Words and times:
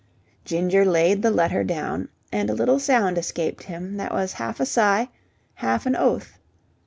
Ginger 0.45 0.83
laid 0.83 1.21
the 1.21 1.29
letter 1.29 1.63
down, 1.63 2.09
and 2.31 2.49
a 2.49 2.55
little 2.55 2.79
sound 2.79 3.19
escaped 3.19 3.61
him 3.61 3.97
that 3.97 4.11
was 4.11 4.33
half 4.33 4.59
a 4.59 4.65
sigh, 4.65 5.09
half 5.53 5.85
an 5.85 5.95
oath. 5.95 6.39